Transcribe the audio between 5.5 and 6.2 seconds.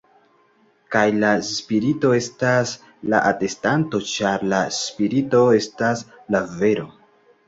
estas